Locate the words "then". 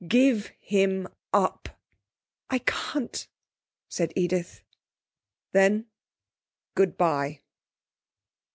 5.51-5.85